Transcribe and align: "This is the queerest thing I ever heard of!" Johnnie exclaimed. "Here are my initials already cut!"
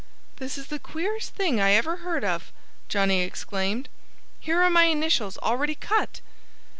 "This 0.37 0.57
is 0.57 0.69
the 0.69 0.79
queerest 0.79 1.35
thing 1.35 1.61
I 1.61 1.73
ever 1.73 1.97
heard 1.97 2.23
of!" 2.23 2.51
Johnnie 2.89 3.21
exclaimed. 3.21 3.87
"Here 4.39 4.59
are 4.63 4.69
my 4.71 4.85
initials 4.85 5.37
already 5.37 5.75
cut!" 5.75 6.21